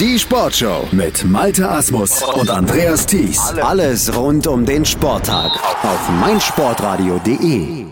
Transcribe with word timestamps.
Die 0.00 0.18
Sportshow 0.18 0.88
mit 0.90 1.24
Malte 1.24 1.70
Asmus 1.70 2.20
und 2.20 2.50
Andreas 2.50 3.06
Thies. 3.06 3.38
Alles 3.62 4.12
rund 4.16 4.48
um 4.48 4.66
den 4.66 4.84
Sporttag 4.84 5.52
auf 5.84 6.10
meinsportradio.de. 6.20 7.84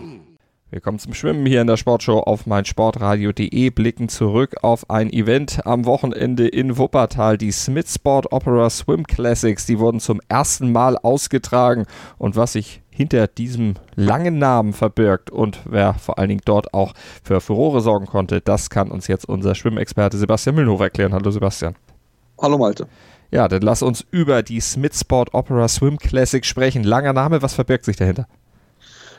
Wir 0.69 0.81
kommen 0.81 0.99
zum 0.99 1.13
Schwimmen 1.13 1.45
hier 1.45 1.61
in 1.61 1.67
der 1.67 1.77
Sportshow 1.77 2.19
auf 2.19 2.45
meinsportradio.de, 2.45 3.69
blicken 3.69 4.09
zurück 4.09 4.55
auf 4.63 4.89
ein 4.89 5.13
Event 5.13 5.65
am 5.65 5.85
Wochenende 5.85 6.45
in 6.45 6.77
Wuppertal, 6.77 7.37
die 7.37 7.53
Smith 7.53 7.93
Sport 7.93 8.33
Opera 8.33 8.69
Swim 8.69 9.07
Classics. 9.07 9.65
Die 9.65 9.79
wurden 9.79 10.01
zum 10.01 10.19
ersten 10.27 10.73
Mal 10.73 10.97
ausgetragen 10.97 11.85
und 12.17 12.35
was 12.35 12.51
sich 12.51 12.81
hinter 12.89 13.27
diesem 13.27 13.75
langen 13.95 14.39
Namen 14.39 14.73
verbirgt 14.73 15.29
und 15.29 15.61
wer 15.63 15.93
vor 15.93 16.19
allen 16.19 16.29
Dingen 16.29 16.41
dort 16.43 16.73
auch 16.73 16.93
für 17.23 17.39
Furore 17.39 17.79
sorgen 17.79 18.07
konnte, 18.07 18.41
das 18.41 18.69
kann 18.69 18.91
uns 18.91 19.07
jetzt 19.07 19.29
unser 19.29 19.55
Schwimmexperte 19.55 20.17
Sebastian 20.17 20.55
Müllhofer 20.55 20.85
erklären. 20.85 21.13
Hallo 21.13 21.31
Sebastian. 21.31 21.75
Hallo 22.43 22.57
Malte. 22.57 22.89
Ja, 23.31 23.47
dann 23.47 23.61
lass 23.61 23.81
uns 23.81 24.05
über 24.11 24.43
die 24.43 24.59
Smith 24.59 24.99
Sport 24.99 25.33
Opera 25.33 25.69
Swim 25.69 25.97
Classic 25.97 26.45
sprechen. 26.45 26.83
Langer 26.83 27.13
Name, 27.13 27.41
was 27.41 27.53
verbirgt 27.53 27.85
sich 27.85 27.95
dahinter? 27.95 28.27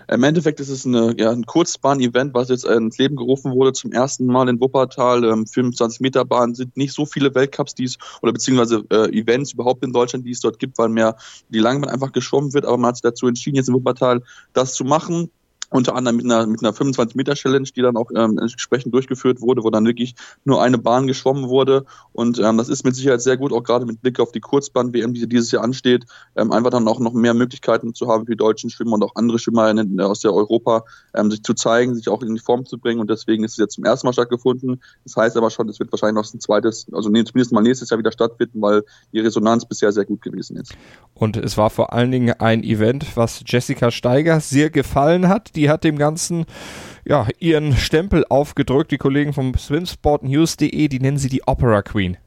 Im 0.08 0.22
Endeffekt 0.24 0.60
ist 0.60 0.68
es 0.68 0.84
eine, 0.84 1.14
ja, 1.16 1.30
ein 1.30 1.46
Kurzbahn-Event, 1.46 2.34
was 2.34 2.50
jetzt 2.50 2.66
ins 2.66 2.98
Leben 2.98 3.16
gerufen 3.16 3.52
wurde 3.52 3.72
zum 3.72 3.92
ersten 3.92 4.26
Mal 4.26 4.50
in 4.50 4.60
Wuppertal. 4.60 5.24
Ähm, 5.24 5.46
25 5.46 6.00
Meter 6.00 6.26
Bahn 6.26 6.54
sind 6.54 6.76
nicht 6.76 6.92
so 6.92 7.06
viele 7.06 7.34
Weltcups, 7.34 7.74
die 7.74 7.84
es 7.84 7.96
oder 8.20 8.34
beziehungsweise 8.34 8.84
äh, 8.90 9.08
Events 9.18 9.54
überhaupt 9.54 9.82
in 9.82 9.94
Deutschland, 9.94 10.26
die 10.26 10.32
es 10.32 10.40
dort 10.40 10.58
gibt, 10.58 10.76
weil 10.76 10.90
mehr 10.90 11.16
die 11.48 11.60
Langbahn 11.60 11.88
einfach 11.88 12.12
geschwommen 12.12 12.52
wird. 12.52 12.66
Aber 12.66 12.76
man 12.76 12.88
hat 12.88 12.96
sich 12.96 13.02
dazu 13.02 13.26
entschieden, 13.26 13.56
jetzt 13.56 13.68
in 13.68 13.74
Wuppertal 13.74 14.20
das 14.52 14.74
zu 14.74 14.84
machen 14.84 15.30
unter 15.74 15.96
anderem 15.96 16.18
mit 16.18 16.24
einer, 16.26 16.46
mit 16.46 16.62
einer 16.62 16.72
25-Meter-Challenge, 16.72 17.68
die 17.74 17.82
dann 17.82 17.96
auch 17.96 18.08
ähm, 18.14 18.38
entsprechend 18.38 18.94
durchgeführt 18.94 19.40
wurde, 19.40 19.64
wo 19.64 19.70
dann 19.70 19.84
wirklich 19.84 20.14
nur 20.44 20.62
eine 20.62 20.78
Bahn 20.78 21.08
geschwommen 21.08 21.48
wurde. 21.48 21.84
Und 22.12 22.38
ähm, 22.38 22.58
das 22.58 22.68
ist 22.68 22.84
mit 22.84 22.94
Sicherheit 22.94 23.20
sehr 23.20 23.36
gut, 23.36 23.52
auch 23.52 23.64
gerade 23.64 23.84
mit 23.84 24.00
Blick 24.00 24.20
auf 24.20 24.30
die 24.30 24.38
Kurzbahn-WM, 24.38 25.14
die 25.14 25.28
dieses 25.28 25.50
Jahr 25.50 25.64
ansteht, 25.64 26.04
ähm, 26.36 26.52
einfach 26.52 26.70
dann 26.70 26.86
auch 26.86 27.00
noch 27.00 27.12
mehr 27.12 27.34
Möglichkeiten 27.34 27.92
zu 27.92 28.06
haben 28.06 28.24
für 28.24 28.32
die 28.32 28.36
deutschen 28.36 28.70
Schwimmer 28.70 28.92
und 28.92 29.02
auch 29.02 29.16
andere 29.16 29.40
Schwimmer 29.40 29.68
in, 29.68 30.00
aus 30.00 30.20
der 30.20 30.32
Europa, 30.32 30.84
ähm, 31.12 31.32
sich 31.32 31.42
zu 31.42 31.54
zeigen, 31.54 31.96
sich 31.96 32.08
auch 32.08 32.22
in 32.22 32.32
die 32.36 32.40
Form 32.40 32.64
zu 32.66 32.78
bringen. 32.78 33.00
Und 33.00 33.10
deswegen 33.10 33.42
ist 33.42 33.52
es 33.52 33.58
jetzt 33.58 33.74
zum 33.74 33.84
ersten 33.84 34.06
Mal 34.06 34.12
stattgefunden. 34.12 34.80
Das 35.02 35.16
heißt 35.16 35.36
aber 35.36 35.50
schon, 35.50 35.68
es 35.68 35.80
wird 35.80 35.90
wahrscheinlich 35.90 36.22
noch 36.22 36.32
ein 36.32 36.38
zweites, 36.38 36.86
also 36.92 37.08
nee, 37.08 37.24
zumindest 37.24 37.50
mal 37.50 37.62
nächstes 37.62 37.90
Jahr 37.90 37.98
wieder 37.98 38.12
stattfinden, 38.12 38.62
weil 38.62 38.84
die 39.12 39.18
Resonanz 39.18 39.66
bisher 39.66 39.90
sehr 39.90 40.04
gut 40.04 40.22
gewesen 40.22 40.56
ist. 40.56 40.72
Und 41.14 41.36
es 41.36 41.58
war 41.58 41.70
vor 41.70 41.92
allen 41.92 42.12
Dingen 42.12 42.32
ein 42.38 42.62
Event, 42.62 43.16
was 43.16 43.42
Jessica 43.44 43.90
Steiger 43.90 44.38
sehr 44.38 44.70
gefallen 44.70 45.26
hat. 45.26 45.56
Die 45.56 45.63
die 45.64 45.70
hat 45.70 45.82
dem 45.82 45.96
Ganzen 45.96 46.44
ja, 47.06 47.26
ihren 47.38 47.74
Stempel 47.74 48.26
aufgedrückt. 48.28 48.90
Die 48.90 48.98
Kollegen 48.98 49.32
vom 49.32 49.54
swimsportnews.de, 49.54 50.88
die 50.88 51.00
nennen 51.00 51.16
sie 51.16 51.30
die 51.30 51.42
Opera 51.46 51.80
Queen. 51.80 52.18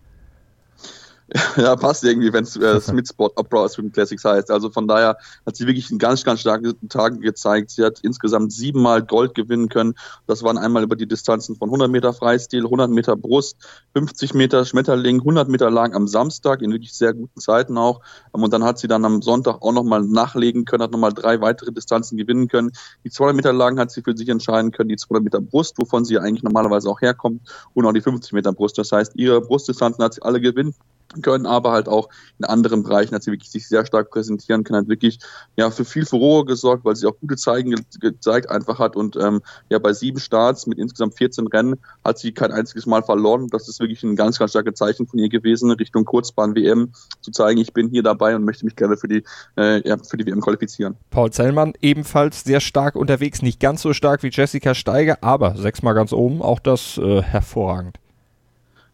Ja, 1.57 1.75
passt 1.75 2.03
irgendwie, 2.03 2.31
wenn 2.31 2.43
es 2.43 2.55
äh, 2.55 2.79
Smith 2.79 3.09
Sport 3.09 3.33
Opera 3.37 3.67
Swim 3.67 3.91
Classics 3.91 4.23
heißt. 4.23 4.51
Also 4.51 4.69
von 4.69 4.87
daher 4.87 5.17
hat 5.45 5.55
sie 5.55 5.67
wirklich 5.67 5.89
einen 5.89 5.99
ganz, 5.99 6.23
ganz 6.23 6.39
starken 6.39 6.75
Tag 6.87 7.19
gezeigt. 7.19 7.71
Sie 7.71 7.83
hat 7.83 7.99
insgesamt 8.01 8.53
siebenmal 8.53 9.03
Gold 9.03 9.35
gewinnen 9.35 9.67
können. 9.69 9.95
Das 10.25 10.43
waren 10.43 10.57
einmal 10.57 10.83
über 10.83 10.95
die 10.95 11.07
Distanzen 11.07 11.55
von 11.55 11.69
100 11.69 11.89
Meter 11.89 12.13
Freistil, 12.13 12.63
100 12.63 12.89
Meter 12.89 13.15
Brust, 13.15 13.57
50 13.93 14.33
Meter 14.35 14.65
Schmetterling, 14.65 15.19
100 15.19 15.49
Meter 15.49 15.69
lang 15.69 15.93
am 15.93 16.07
Samstag 16.07 16.61
in 16.61 16.71
wirklich 16.71 16.93
sehr 16.93 17.13
guten 17.13 17.39
Zeiten 17.39 17.77
auch. 17.77 18.01
Ähm, 18.33 18.43
und 18.43 18.53
dann 18.53 18.63
hat 18.63 18.79
sie 18.79 18.87
dann 18.87 19.03
am 19.03 19.21
Sonntag 19.21 19.61
auch 19.61 19.73
nochmal 19.73 20.03
nachlegen 20.03 20.65
können, 20.65 20.83
hat 20.83 20.91
nochmal 20.91 21.13
drei 21.13 21.41
weitere 21.41 21.73
Distanzen 21.73 22.17
gewinnen 22.17 22.47
können. 22.47 22.71
Die 23.03 23.09
200 23.09 23.35
Meter 23.35 23.53
lang 23.53 23.79
hat 23.79 23.91
sie 23.91 24.01
für 24.01 24.15
sich 24.15 24.29
entscheiden 24.29 24.71
können, 24.71 24.89
die 24.89 24.97
200 24.97 25.23
Meter 25.23 25.41
Brust, 25.41 25.77
wovon 25.77 26.05
sie 26.05 26.19
eigentlich 26.19 26.43
normalerweise 26.43 26.89
auch 26.89 27.01
herkommt, 27.01 27.41
und 27.73 27.85
auch 27.85 27.93
die 27.93 28.01
50 28.01 28.31
Meter 28.33 28.53
Brust. 28.53 28.77
Das 28.77 28.91
heißt, 28.91 29.13
ihre 29.15 29.41
Brustdistanzen 29.41 30.03
hat 30.03 30.13
sie 30.13 30.21
alle 30.21 30.39
gewinnen 30.39 30.73
können, 31.21 31.45
aber 31.45 31.71
halt 31.71 31.87
auch 31.87 32.09
in 32.39 32.45
anderen 32.45 32.83
Bereichen 32.83 33.15
hat 33.15 33.23
sie 33.23 33.31
wirklich 33.31 33.51
sich 33.51 33.67
sehr 33.67 33.85
stark 33.85 34.09
präsentieren 34.09 34.63
können, 34.63 34.81
hat 34.81 34.89
wirklich 34.89 35.19
ja 35.55 35.71
für 35.71 35.85
viel 35.85 36.05
Furore 36.05 36.45
gesorgt, 36.45 36.85
weil 36.85 36.95
sie 36.95 37.07
auch 37.07 37.17
gute 37.19 37.35
Zeigen 37.35 37.75
gezeigt 37.99 38.49
einfach 38.49 38.79
hat 38.79 38.95
und 38.95 39.15
ähm, 39.15 39.41
ja 39.69 39.79
bei 39.79 39.93
sieben 39.93 40.19
Starts 40.19 40.67
mit 40.67 40.77
insgesamt 40.77 41.17
14 41.17 41.47
Rennen 41.47 41.75
hat 42.03 42.19
sie 42.19 42.31
kein 42.31 42.51
einziges 42.51 42.85
Mal 42.85 43.03
verloren. 43.03 43.47
Das 43.49 43.67
ist 43.67 43.79
wirklich 43.79 44.03
ein 44.03 44.15
ganz, 44.15 44.39
ganz 44.39 44.51
starkes 44.51 44.75
Zeichen 44.75 45.07
von 45.07 45.19
ihr 45.19 45.29
gewesen, 45.29 45.71
Richtung 45.71 46.05
Kurzbahn 46.05 46.55
WM 46.55 46.91
zu 47.21 47.31
zeigen, 47.31 47.59
ich 47.59 47.73
bin 47.73 47.89
hier 47.89 48.03
dabei 48.03 48.35
und 48.35 48.43
möchte 48.43 48.65
mich 48.65 48.75
gerne 48.75 48.97
für 48.97 49.07
die 49.07 49.23
äh, 49.57 49.87
ja, 49.87 49.97
für 49.97 50.17
die 50.17 50.25
WM 50.25 50.41
qualifizieren. 50.41 50.95
Paul 51.09 51.31
Zellmann 51.31 51.73
ebenfalls 51.81 52.43
sehr 52.43 52.59
stark 52.59 52.95
unterwegs, 52.95 53.41
nicht 53.41 53.59
ganz 53.59 53.81
so 53.81 53.93
stark 53.93 54.23
wie 54.23 54.29
Jessica 54.31 54.75
Steiger, 54.75 55.17
aber 55.21 55.55
sechsmal 55.55 55.93
ganz 55.93 56.13
oben, 56.13 56.41
auch 56.41 56.59
das 56.59 56.97
äh, 56.97 57.21
hervorragend. 57.21 57.97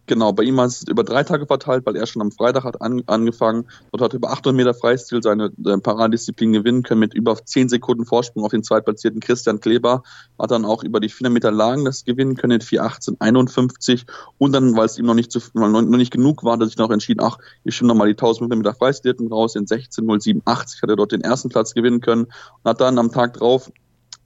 Genau, 0.06 0.34
bei 0.34 0.44
ihm 0.44 0.58
war 0.58 0.66
es 0.66 0.86
über 0.86 1.06
drei 1.06 1.24
Tage 1.24 1.46
verteilt, 1.46 1.86
weil 1.86 1.96
er 1.96 2.06
schon 2.06 2.22
am 2.22 2.31
Freitag 2.31 2.66
hat 2.66 2.81
an, 2.81 3.03
angefangen. 3.06 3.69
Dort 3.91 4.02
hat 4.02 4.14
er 4.14 4.18
über 4.18 4.31
800 4.31 4.53
Meter 4.53 4.74
Freistil 4.74 5.24
seine 5.24 5.46
äh, 5.66 5.78
Paradisziplin 5.78 6.52
gewinnen 6.52 6.84
können 6.84 7.00
mit 7.00 7.14
über 7.14 7.38
10 7.38 7.69
Sekunden 7.69 8.06
Vorsprung 8.06 8.44
auf 8.44 8.52
den 8.52 8.63
zweitplatzierten 8.63 9.22
Christian 9.22 9.62
Kleber. 9.62 10.03
Hat 10.38 10.52
dann 10.52 10.66
auch 10.66 10.84
über 10.84 11.00
die 11.00 11.08
400 11.08 11.34
Meter 11.34 11.52
Lagen 11.52 11.86
das 11.86 12.03
gewinnen 12.03 12.36
können 12.36 12.59
in 12.59 12.62
4,18,51. 12.62 14.06
Und 14.40 14.52
dann, 14.52 14.75
weil 14.75 14.88
es 14.88 14.97
ihm 14.97 15.06
noch 15.06 15.13
nicht, 15.13 15.31
zu, 15.31 15.40
noch, 15.53 15.81
nicht 15.81 16.12
genug 16.12 16.44
war, 16.44 16.53
hat 16.53 16.59
er 16.59 16.68
sich 16.68 16.78
noch 16.78 16.92
entschieden, 16.92 17.22
ach, 17.24 17.38
ich 17.63 17.74
stimme 17.75 17.88
nochmal 17.88 18.08
die 18.08 18.13
1000 18.13 18.50
Meter 18.50 18.74
Freistil 18.74 19.16
raus. 19.31 19.56
In 19.56 19.68
16,07,80 19.68 20.81
hat 20.81 20.90
er 20.90 20.97
dort 20.97 21.13
den 21.13 21.22
ersten 21.22 21.47
Platz 21.47 21.74
gewinnen 21.74 22.02
können. 22.02 22.25
Und 22.25 22.69
hat 22.69 22.81
dann 22.81 22.97
am 22.97 23.09
Tag 23.09 23.36
drauf 23.36 23.72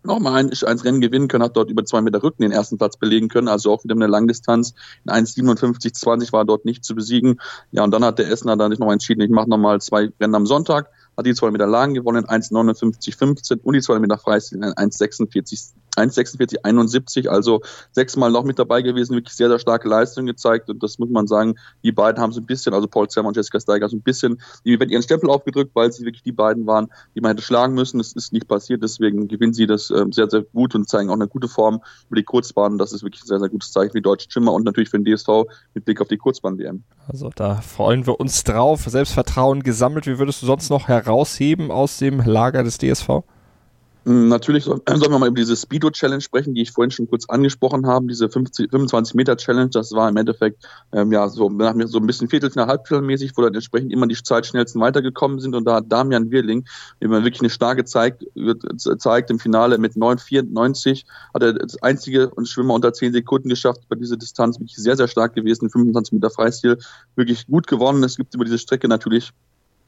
nochmal 0.07 0.33
ein, 0.35 0.49
eins 0.49 0.83
Rennen 0.83 1.01
gewinnen 1.01 1.27
können, 1.27 1.43
hat 1.43 1.55
dort 1.55 1.69
über 1.69 1.85
zwei 1.85 2.01
Meter 2.01 2.23
Rücken 2.23 2.41
den 2.41 2.51
ersten 2.51 2.77
Platz 2.77 2.97
belegen 2.97 3.27
können, 3.27 3.47
also 3.47 3.71
auch 3.71 3.83
wieder 3.83 3.95
eine 3.95 4.07
Langdistanz. 4.07 4.73
In 5.05 5.11
1,57,20 5.11 6.33
war 6.33 6.45
dort 6.45 6.65
nicht 6.65 6.83
zu 6.83 6.95
besiegen. 6.95 7.39
Ja, 7.71 7.83
und 7.83 7.91
dann 7.91 8.03
hat 8.03 8.17
der 8.17 8.29
Essener 8.31 8.57
dann 8.57 8.71
nicht 8.71 8.79
noch 8.79 8.91
entschieden, 8.91 9.21
ich 9.21 9.29
mache 9.29 9.49
nochmal 9.49 9.79
zwei 9.81 10.09
Rennen 10.19 10.35
am 10.35 10.45
Sonntag, 10.47 10.89
hat 11.15 11.25
die 11.25 11.35
zwei 11.35 11.51
Meter 11.51 11.67
Lagen 11.67 11.93
gewonnen, 11.93 12.25
1,59,15 12.25 13.59
und 13.61 13.73
die 13.73 13.81
zwei 13.81 13.99
Meter 13.99 14.17
Freistil 14.17 14.57
in 14.57 14.63
1,46 14.63 15.73
1,46, 15.97 16.59
71, 16.63 17.29
also 17.29 17.61
sechsmal 17.91 18.31
noch 18.31 18.43
mit 18.43 18.59
dabei 18.59 18.81
gewesen, 18.81 19.15
wirklich 19.15 19.35
sehr, 19.35 19.49
sehr 19.49 19.59
starke 19.59 19.87
Leistung 19.87 20.25
gezeigt 20.25 20.69
und 20.69 20.81
das 20.83 20.99
muss 20.99 21.09
man 21.09 21.27
sagen, 21.27 21.55
die 21.83 21.91
beiden 21.91 22.21
haben 22.21 22.31
so 22.31 22.39
ein 22.39 22.45
bisschen, 22.45 22.73
also 22.73 22.87
Paul 22.87 23.07
Zimmer 23.09 23.29
und 23.29 23.37
Jessica 23.37 23.59
Steiger, 23.59 23.89
so 23.89 23.97
ein 23.97 24.01
bisschen 24.01 24.39
wird 24.63 24.91
ihren 24.91 25.03
Stempel 25.03 25.29
aufgedrückt, 25.29 25.71
weil 25.73 25.91
sie 25.91 26.05
wirklich 26.05 26.23
die 26.23 26.31
beiden 26.31 26.67
waren, 26.67 26.87
die 27.15 27.21
man 27.21 27.31
hätte 27.31 27.41
schlagen 27.41 27.73
müssen. 27.73 27.97
Das 27.97 28.13
ist 28.13 28.33
nicht 28.33 28.47
passiert, 28.47 28.83
deswegen 28.83 29.27
gewinnen 29.27 29.53
sie 29.53 29.65
das 29.65 29.89
äh, 29.89 30.05
sehr, 30.11 30.29
sehr 30.29 30.43
gut 30.43 30.75
und 30.75 30.87
zeigen 30.87 31.09
auch 31.09 31.15
eine 31.15 31.27
gute 31.27 31.47
Form 31.47 31.81
über 32.07 32.15
die 32.15 32.23
Kurzbahn. 32.23 32.77
Das 32.77 32.93
ist 32.93 33.03
wirklich 33.03 33.23
ein 33.23 33.27
sehr, 33.27 33.39
sehr 33.39 33.49
gutes 33.49 33.71
Zeichen 33.71 33.91
für 33.91 33.97
die 33.97 34.03
deutschen 34.03 34.31
Schimmer 34.31 34.53
und 34.53 34.63
natürlich 34.63 34.89
für 34.89 34.99
den 34.99 35.05
DSV 35.05 35.45
mit 35.73 35.85
Blick 35.85 36.01
auf 36.01 36.07
die 36.07 36.17
Kurzbahn-WM. 36.17 36.83
Also 37.07 37.29
da 37.35 37.55
freuen 37.55 38.05
wir 38.05 38.19
uns 38.19 38.43
drauf. 38.43 38.83
Selbstvertrauen 38.83 39.63
gesammelt. 39.63 40.07
Wie 40.07 40.19
würdest 40.19 40.41
du 40.41 40.45
sonst 40.45 40.69
noch 40.69 40.87
herausheben 40.87 41.71
aus 41.71 41.97
dem 41.97 42.21
Lager 42.21 42.63
des 42.63 42.77
DSV? 42.77 43.23
Hm, 44.07 44.29
natürlich 44.29 44.63
sollen 44.63 44.81
wir 44.87 45.19
mal 45.19 45.27
über 45.27 45.35
diese 45.35 45.57
Speedo-Challenge 45.57 46.21
sprechen, 46.21 46.55
die 46.55 46.61
ich 46.61 46.71
vorhin 46.71 46.91
schon 46.91 47.09
kurz 47.09 47.27
angesprochen 47.27 47.85
habe. 47.85 48.07
Diese 48.07 48.27
25-Meter-Challenge, 48.27 49.69
das 49.69 49.91
war 49.91 50.07
im 50.07 50.15
Endeffekt 50.15 50.65
ähm, 50.93 51.11
ja 51.11 51.27
so, 51.27 51.49
so 51.49 51.99
ein 51.99 52.07
bisschen 52.07 52.29
Viertelfinale, 52.29 52.71
Halbfinale-mäßig, 52.71 53.33
wo 53.35 53.41
dann 53.41 53.53
entsprechend 53.53 53.91
immer 53.91 54.07
die 54.07 54.15
Zeitschnellsten 54.15 54.79
weitergekommen 54.79 55.39
sind. 55.39 55.55
Und 55.55 55.65
da 55.65 55.75
hat 55.75 55.91
Damian 55.91 56.31
Wirling 56.31 56.65
immer 57.01 57.23
wirklich 57.25 57.41
eine 57.41 57.49
starke 57.49 57.83
Zeit 57.83 58.25
gezeigt 58.33 59.29
im 59.29 59.39
Finale 59.39 59.77
mit 59.77 59.95
9,94 59.95 61.03
hat 61.33 61.43
er 61.43 61.53
das 61.53 61.81
einzige 61.83 62.29
und 62.29 62.47
Schwimmer 62.47 62.75
unter 62.75 62.93
10 62.93 63.11
Sekunden 63.11 63.49
geschafft 63.49 63.81
bei 63.89 63.97
dieser 63.97 64.15
Distanz. 64.15 64.57
Wirklich 64.57 64.77
sehr, 64.77 64.95
sehr 64.95 65.09
stark 65.09 65.35
gewesen, 65.35 65.69
25 65.69 66.13
Meter 66.13 66.29
Freistil, 66.29 66.77
wirklich 67.15 67.45
gut 67.47 67.67
gewonnen. 67.67 68.03
Es 68.03 68.15
gibt 68.15 68.33
über 68.33 68.45
diese 68.45 68.57
Strecke 68.57 68.87
natürlich 68.87 69.33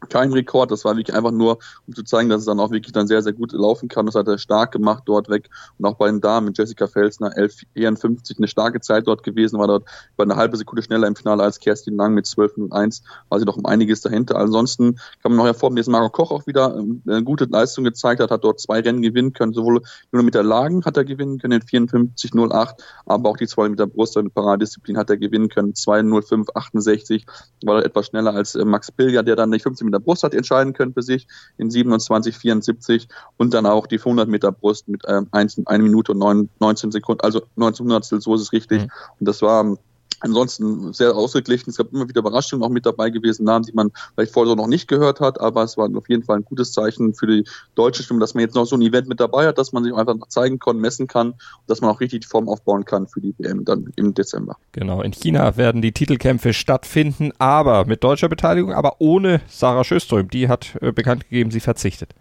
kein 0.07 0.31
Rekord, 0.31 0.71
das 0.71 0.85
war 0.85 0.95
wirklich 0.95 1.15
einfach 1.15 1.31
nur, 1.31 1.59
um 1.87 1.93
zu 1.93 2.03
zeigen, 2.03 2.29
dass 2.29 2.41
es 2.41 2.45
dann 2.45 2.59
auch 2.59 2.71
wirklich 2.71 2.93
dann 2.93 3.07
sehr, 3.07 3.21
sehr 3.21 3.33
gut 3.33 3.51
laufen 3.51 3.89
kann. 3.89 4.05
Das 4.05 4.15
hat 4.15 4.27
er 4.27 4.37
stark 4.37 4.71
gemacht 4.71 5.03
dort 5.05 5.29
weg. 5.29 5.49
Und 5.77 5.85
auch 5.85 5.95
bei 5.95 6.07
den 6.07 6.21
Damen 6.21 6.53
Jessica 6.53 6.87
Felsner, 6.87 7.31
11,54, 7.35 8.37
eine 8.37 8.47
starke 8.47 8.79
Zeit 8.79 9.07
dort 9.07 9.23
gewesen, 9.23 9.59
war 9.59 9.67
dort 9.67 9.83
über 10.15 10.23
eine 10.23 10.35
halbe 10.37 10.55
Sekunde 10.57 10.81
schneller 10.83 11.07
im 11.07 11.15
Finale 11.15 11.43
als 11.43 11.59
Kerstin 11.59 11.95
Lang 11.95 12.13
mit 12.13 12.25
12,01, 12.25 13.01
war 13.27 13.39
sie 13.39 13.45
doch 13.45 13.57
um 13.57 13.65
einiges 13.65 14.01
dahinter. 14.01 14.37
Ansonsten 14.37 14.95
kann 15.21 15.31
man 15.31 15.37
noch 15.37 15.45
hervorheben, 15.45 15.75
dass 15.75 15.87
Marco 15.87 16.09
Koch 16.09 16.31
auch 16.31 16.47
wieder 16.47 16.75
ähm, 16.77 17.01
eine 17.05 17.23
gute 17.23 17.45
Leistung 17.45 17.83
gezeigt 17.83 18.21
hat, 18.21 18.31
hat 18.31 18.43
dort 18.43 18.59
zwei 18.59 18.79
Rennen 18.79 19.01
gewinnen 19.01 19.33
können, 19.33 19.53
sowohl 19.53 19.81
nur 20.11 20.23
mit 20.23 20.33
der 20.33 20.43
Lagen 20.43 20.85
hat 20.85 20.97
er 20.97 21.03
gewinnen 21.03 21.39
können, 21.39 21.61
in 21.61 21.87
54,08, 21.87 22.73
aber 23.05 23.29
auch 23.29 23.37
die 23.37 23.47
zwei 23.47 23.67
mit 23.67 23.79
der 23.79 23.87
Brust 23.87 24.15
und 24.15 24.33
Paradisziplin 24.33 24.97
hat 24.97 25.09
er 25.09 25.17
gewinnen 25.17 25.49
können, 25.49 25.73
2,05,68, 25.73 27.25
war 27.65 27.75
dort 27.75 27.85
etwas 27.85 28.07
schneller 28.07 28.33
als 28.33 28.55
äh, 28.55 28.63
Max 28.63 28.91
Pilja, 28.91 29.23
der 29.23 29.35
dann 29.35 29.49
nicht 29.49 29.63
15 29.63 29.88
mit 29.89 29.93
der 29.95 29.99
Brust 29.99 30.23
hat 30.23 30.33
entscheiden 30.33 30.73
können 30.73 30.93
für 30.93 31.01
sich 31.01 31.27
in 31.57 31.69
27, 31.69 32.37
74 32.37 33.07
und 33.37 33.53
dann 33.53 33.65
auch 33.65 33.87
die 33.87 33.99
100 33.99 34.29
Meter 34.29 34.51
Brust 34.51 34.87
mit 34.87 35.03
ähm, 35.07 35.27
1, 35.31 35.61
1 35.65 35.83
Minute 35.83 36.11
und 36.11 36.19
9, 36.19 36.49
19 36.59 36.91
Sekunden, 36.91 37.21
also 37.21 37.41
19 37.55 37.85
Hundertstel, 37.85 38.21
so 38.21 38.35
ist 38.35 38.41
es 38.41 38.53
richtig. 38.53 38.83
Mhm. 38.83 38.91
Und 39.19 39.27
das 39.27 39.41
war 39.41 39.77
Ansonsten 40.19 40.93
sehr 40.93 41.15
ausgeglichen. 41.15 41.69
Es 41.69 41.77
gab 41.77 41.91
immer 41.93 42.07
wieder 42.07 42.19
Überraschungen 42.19 42.63
auch 42.63 42.69
mit 42.69 42.85
dabei 42.85 43.09
gewesen, 43.09 43.45
Namen, 43.45 43.65
die 43.65 43.73
man 43.73 43.91
vielleicht 44.15 44.33
vorher 44.33 44.49
so 44.49 44.55
noch 44.55 44.67
nicht 44.67 44.87
gehört 44.87 45.19
hat, 45.19 45.39
aber 45.39 45.63
es 45.63 45.77
war 45.77 45.89
auf 45.95 46.09
jeden 46.09 46.23
Fall 46.23 46.37
ein 46.37 46.45
gutes 46.45 46.73
Zeichen 46.73 47.13
für 47.13 47.27
die 47.27 47.43
deutsche 47.75 48.03
Stimme, 48.03 48.19
dass 48.19 48.33
man 48.33 48.41
jetzt 48.41 48.55
noch 48.55 48.65
so 48.65 48.75
ein 48.75 48.81
Event 48.81 49.07
mit 49.07 49.19
dabei 49.19 49.47
hat, 49.47 49.57
dass 49.57 49.71
man 49.71 49.83
sich 49.83 49.93
einfach 49.93 50.15
zeigen 50.27 50.59
kann, 50.59 50.77
messen 50.77 51.07
kann 51.07 51.35
dass 51.67 51.81
man 51.81 51.89
auch 51.91 51.99
richtig 51.99 52.21
die 52.21 52.27
Form 52.27 52.49
aufbauen 52.49 52.85
kann 52.85 53.07
für 53.07 53.21
die 53.21 53.33
WM 53.37 53.65
dann 53.65 53.91
im 53.95 54.13
Dezember. 54.13 54.57
Genau, 54.71 55.01
in 55.01 55.11
China 55.11 55.57
werden 55.57 55.81
die 55.81 55.91
Titelkämpfe 55.91 56.53
stattfinden, 56.53 57.31
aber 57.37 57.85
mit 57.85 58.03
deutscher 58.03 58.29
Beteiligung, 58.29 58.73
aber 58.73 58.95
ohne 58.99 59.41
Sarah 59.47 59.83
Schöström. 59.83 60.29
Die 60.29 60.47
hat 60.47 60.77
äh, 60.81 60.91
bekannt 60.91 61.29
gegeben, 61.29 61.51
sie 61.51 61.59
verzichtet. 61.59 62.13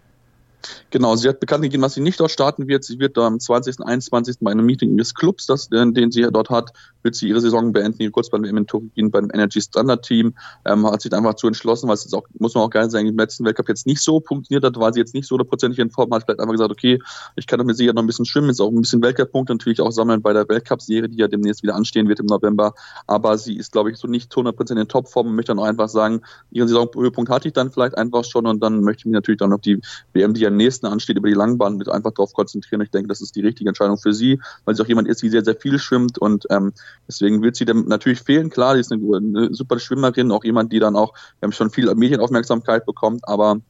Genau, 0.90 1.16
sie 1.16 1.28
hat 1.28 1.40
bekannt 1.40 1.62
gegeben, 1.62 1.82
dass 1.82 1.94
sie 1.94 2.00
nicht 2.00 2.18
dort 2.18 2.30
starten 2.30 2.66
wird. 2.66 2.84
Sie 2.84 2.98
wird 2.98 3.16
am 3.18 3.38
20. 3.38 3.80
21. 3.80 4.38
bei 4.40 4.50
einem 4.50 4.66
Meeting 4.66 4.96
des 4.96 5.14
Clubs, 5.14 5.46
das, 5.46 5.68
den 5.68 6.10
sie 6.10 6.26
dort 6.32 6.50
hat, 6.50 6.72
wird 7.02 7.14
sie 7.14 7.28
ihre 7.28 7.40
Saison 7.40 7.72
beenden, 7.72 8.02
ihre 8.02 8.10
Kurzbahn 8.10 8.44
im 8.44 8.66
Turin 8.66 9.10
beim 9.10 9.30
Energy 9.32 9.60
Standard 9.60 10.04
Team. 10.04 10.34
Ähm, 10.64 10.86
hat 10.86 11.02
sich 11.02 11.12
einfach 11.12 11.34
zu 11.34 11.46
entschlossen, 11.46 11.88
weil 11.88 11.94
es 11.94 12.04
jetzt 12.04 12.14
auch, 12.14 12.26
muss 12.38 12.54
man 12.54 12.64
auch 12.64 12.70
geil 12.70 12.90
sagen, 12.90 13.06
im 13.06 13.16
letzten 13.16 13.44
Weltcup 13.44 13.68
jetzt 13.68 13.86
nicht 13.86 14.00
so 14.00 14.20
funktioniert 14.20 14.64
hat, 14.64 14.78
weil 14.78 14.92
sie 14.92 15.00
jetzt 15.00 15.14
nicht 15.14 15.26
so 15.26 15.34
hundertprozentig 15.34 15.78
in 15.78 15.90
Form 15.90 16.12
hat, 16.12 16.24
vielleicht 16.24 16.40
einfach 16.40 16.52
gesagt, 16.52 16.70
okay, 16.70 16.98
ich 17.36 17.46
kann 17.46 17.64
mit 17.64 17.76
Sicherheit 17.76 17.94
noch 17.94 18.02
ein 18.02 18.06
bisschen 18.06 18.24
schwimmen, 18.24 18.48
jetzt 18.48 18.60
auch 18.60 18.70
ein 18.70 18.80
bisschen 18.80 19.02
Weltcup-Punkte 19.02 19.54
natürlich 19.54 19.80
auch 19.80 19.90
sammeln 19.90 20.22
bei 20.22 20.32
der 20.32 20.48
Weltcup-Serie, 20.48 21.08
die 21.08 21.18
ja 21.18 21.28
demnächst 21.28 21.62
wieder 21.62 21.74
anstehen 21.74 22.08
wird 22.08 22.20
im 22.20 22.26
November. 22.26 22.74
Aber 23.06 23.38
sie 23.38 23.56
ist, 23.56 23.72
glaube 23.72 23.90
ich, 23.90 23.96
so 23.96 24.08
nicht 24.08 24.34
hundertprozentig 24.34 24.82
in 24.82 24.88
Topform 24.88 25.28
und 25.28 25.36
möchte 25.36 25.52
dann 25.52 25.58
auch 25.58 25.64
einfach 25.64 25.88
sagen, 25.88 26.22
ihren 26.50 26.68
Saisonhöhepunkt 26.68 27.30
hatte 27.30 27.48
ich 27.48 27.54
dann 27.54 27.70
vielleicht 27.70 27.96
einfach 27.96 28.24
schon 28.24 28.46
und 28.46 28.62
dann 28.62 28.82
möchte 28.82 29.02
ich 29.02 29.04
mich 29.06 29.14
natürlich 29.14 29.38
dann 29.38 29.52
auf 29.52 29.60
die 29.60 29.80
WM, 30.12 30.34
die 30.34 30.40
ja 30.40 30.47
nächsten 30.56 30.86
ansteht, 30.86 31.16
über 31.16 31.28
die 31.28 31.34
Langbahn 31.34 31.76
mit 31.76 31.88
einfach 31.88 32.12
darauf 32.12 32.32
konzentrieren. 32.32 32.80
Ich 32.82 32.90
denke, 32.90 33.08
das 33.08 33.20
ist 33.20 33.36
die 33.36 33.40
richtige 33.40 33.68
Entscheidung 33.68 33.98
für 33.98 34.12
sie, 34.12 34.40
weil 34.64 34.74
sie 34.74 34.82
auch 34.82 34.88
jemand 34.88 35.08
ist, 35.08 35.22
die 35.22 35.28
sehr, 35.28 35.44
sehr 35.44 35.56
viel 35.56 35.78
schwimmt 35.78 36.18
und 36.18 36.46
ähm, 36.50 36.72
deswegen 37.06 37.42
wird 37.42 37.56
sie 37.56 37.64
dann 37.64 37.86
natürlich 37.86 38.20
fehlen. 38.20 38.50
Klar, 38.50 38.74
die 38.74 38.80
ist 38.80 38.92
eine, 38.92 39.16
eine 39.16 39.54
super 39.54 39.78
Schwimmerin, 39.78 40.32
auch 40.32 40.44
jemand, 40.44 40.72
die 40.72 40.78
dann 40.78 40.96
auch, 40.96 41.14
wir 41.40 41.46
haben 41.46 41.52
schon 41.52 41.70
viel 41.70 41.92
Medienaufmerksamkeit 41.94 42.86
bekommt, 42.86 43.26
aber 43.26 43.60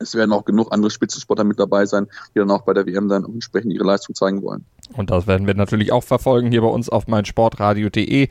es 0.00 0.14
werden 0.14 0.32
auch 0.32 0.44
genug 0.44 0.72
andere 0.72 0.90
Spitzensportler 0.90 1.44
mit 1.44 1.58
dabei 1.58 1.86
sein, 1.86 2.06
die 2.34 2.40
dann 2.40 2.50
auch 2.50 2.62
bei 2.62 2.72
der 2.72 2.86
WM 2.86 3.08
dann 3.08 3.24
entsprechend 3.24 3.72
ihre 3.72 3.84
Leistung 3.84 4.14
zeigen 4.14 4.42
wollen. 4.42 4.64
Und 4.92 5.10
das 5.10 5.26
werden 5.26 5.46
wir 5.46 5.54
natürlich 5.54 5.92
auch 5.92 6.02
verfolgen 6.02 6.50
hier 6.50 6.62
bei 6.62 6.68
uns 6.68 6.88
auf 6.88 7.06
meinsportradio.de. 7.06 8.28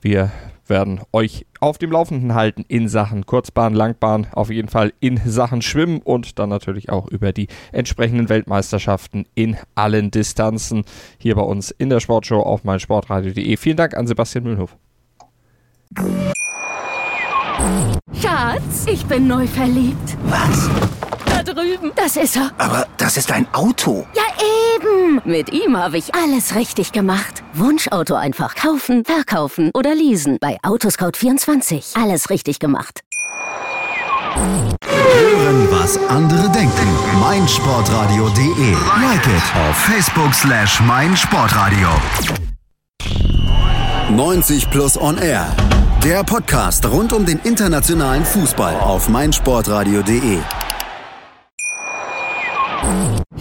Wir 0.00 0.32
werden 0.68 1.00
euch 1.12 1.46
auf 1.60 1.78
dem 1.78 1.92
Laufenden 1.92 2.34
halten 2.34 2.64
in 2.68 2.88
Sachen 2.88 3.26
Kurzbahn, 3.26 3.74
Langbahn, 3.74 4.28
auf 4.32 4.50
jeden 4.50 4.68
Fall 4.68 4.92
in 5.00 5.20
Sachen 5.24 5.62
Schwimmen 5.62 6.00
und 6.02 6.38
dann 6.38 6.48
natürlich 6.48 6.90
auch 6.90 7.06
über 7.08 7.32
die 7.32 7.48
entsprechenden 7.72 8.28
Weltmeisterschaften 8.28 9.26
in 9.34 9.56
allen 9.74 10.10
Distanzen 10.10 10.84
hier 11.18 11.34
bei 11.36 11.42
uns 11.42 11.70
in 11.70 11.90
der 11.90 12.00
Sportshow 12.00 12.40
auf 12.40 12.64
meinsportradio.de. 12.64 13.56
Vielen 13.56 13.76
Dank 13.76 13.96
an 13.96 14.06
Sebastian 14.06 14.44
Mühlhoff. 14.44 14.76
Schatz, 18.20 18.86
ich 18.86 19.04
bin 19.06 19.26
neu 19.26 19.46
verliebt. 19.46 20.16
Was? 20.24 20.68
Da 21.26 21.42
drüben. 21.42 21.92
Das 21.96 22.16
ist 22.16 22.36
er. 22.36 22.50
Aber 22.58 22.86
das 22.96 23.16
ist 23.16 23.30
ein 23.32 23.46
Auto. 23.52 24.06
Ja, 24.14 24.22
eben. 24.76 25.20
Mit 25.24 25.52
ihm 25.52 25.76
habe 25.76 25.98
ich 25.98 26.14
alles 26.14 26.54
richtig 26.54 26.92
gemacht. 26.92 27.42
Wunschauto 27.54 28.14
einfach 28.14 28.54
kaufen, 28.54 29.04
verkaufen 29.04 29.70
oder 29.74 29.94
leasen. 29.94 30.38
Bei 30.40 30.58
Autoscout24. 30.62 32.00
Alles 32.00 32.30
richtig 32.30 32.58
gemacht. 32.58 33.00
Hören, 34.36 35.68
was 35.70 35.98
andere 36.08 36.48
denken. 36.50 36.88
meinsportradio.de. 37.20 38.72
Like 38.72 39.26
it 39.26 39.42
auf 39.68 39.76
Facebook 39.76 40.34
slash 40.34 40.80
meinsportradio. 40.80 41.88
90 44.10 44.70
Plus 44.70 45.00
On 45.00 45.16
Air. 45.18 45.46
Der 46.02 46.22
Podcast 46.24 46.84
rund 46.86 47.12
um 47.12 47.24
den 47.24 47.38
internationalen 47.44 48.24
Fußball 48.24 48.74
auf 48.80 49.08
meinsportradio.de. 49.08 50.38